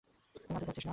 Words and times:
না, 0.05 0.13
তুই 0.35 0.65
যাচ্ছিস 0.65 0.85
না। 0.85 0.89